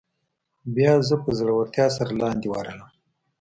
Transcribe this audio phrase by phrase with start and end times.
[0.75, 2.89] بیا زه په زړورتیا سره لاندې ورغلم.